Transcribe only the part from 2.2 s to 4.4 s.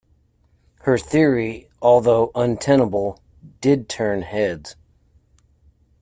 untenable, did turn